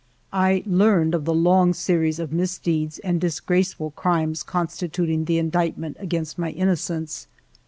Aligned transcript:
I 0.33 0.63
learned 0.65 1.13
of 1.13 1.25
the 1.25 1.33
long 1.35 1.75
series 1.75 2.17
of 2.17 2.33
misdeeds 2.33 2.97
and 2.97 3.21
disgraceful 3.21 3.91
crimes 3.91 4.41
constituting 4.41 5.25
the 5.25 5.37
indictment 5.37 5.95
against 5.99 6.39
my 6.39 6.49
innocence. 6.49 7.27